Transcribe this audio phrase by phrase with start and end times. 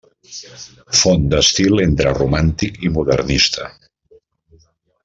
[1.01, 3.71] Font d'estil entre romàntic i modernista.